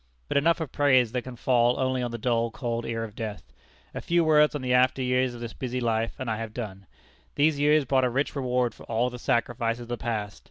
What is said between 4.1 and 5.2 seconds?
words on the after